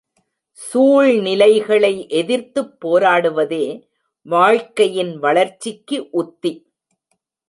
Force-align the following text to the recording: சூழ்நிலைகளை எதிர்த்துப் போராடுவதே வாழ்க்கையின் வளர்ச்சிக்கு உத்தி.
சூழ்நிலைகளை 0.51 2.07
எதிர்த்துப் 2.07 2.85
போராடுவதே 2.85 3.65
வாழ்க்கையின் 4.25 5.19
வளர்ச்சிக்கு 5.19 6.09
உத்தி. 6.13 6.53